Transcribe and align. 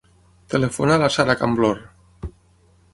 Telefona 0.53 0.95
a 0.97 1.03
la 1.05 1.11
Sara 1.17 1.37
Camblor. 1.43 1.85